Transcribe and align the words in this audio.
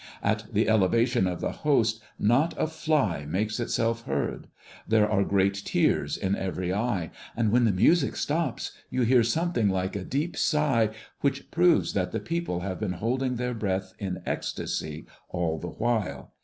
At 0.23 0.45
the 0.51 0.67
elevation 0.67 1.27
of 1.27 1.41
the 1.41 1.51
Host, 1.51 2.01
not 2.17 2.55
a 2.57 2.65
fly 2.65 3.27
makes 3.29 3.59
itself 3.59 4.05
heard. 4.05 4.47
There 4.87 5.07
are 5.07 5.23
great 5.23 5.53
tears 5.53 6.17
in 6.17 6.35
every 6.35 6.73
eye; 6.73 7.11
and 7.37 7.51
when 7.51 7.65
the 7.65 7.71
music 7.71 8.15
stops, 8.15 8.71
you 8.89 9.03
hear 9.03 9.21
something 9.21 9.69
like 9.69 9.95
a 9.95 10.03
deep 10.03 10.35
sigh, 10.35 10.89
which 11.19 11.51
proves 11.51 11.93
that 11.93 12.11
the 12.13 12.19
people 12.19 12.61
have 12.61 12.79
been 12.79 12.93
holding 12.93 13.35
their 13.35 13.53
breath 13.53 13.93
in 13.99 14.23
ecstasy 14.25 15.05
all 15.29 15.59
the 15.59 15.67
while. 15.69 16.33